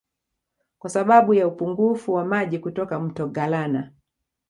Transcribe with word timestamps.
Kwa 0.79 0.89
sababu 0.89 1.33
ya 1.33 1.47
upungufu 1.47 2.13
wa 2.13 2.25
maji 2.25 2.59
kutoka 2.59 2.99
Mto 2.99 3.27
Galana 3.27 3.91